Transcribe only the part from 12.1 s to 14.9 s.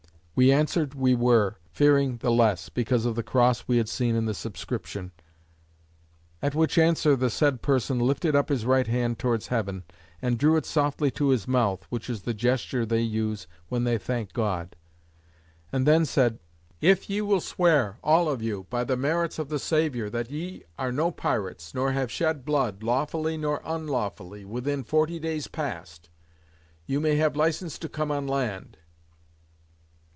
the gesture they use, when they thank God;)